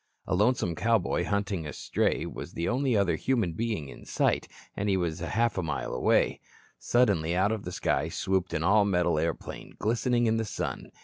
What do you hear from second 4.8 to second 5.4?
he was a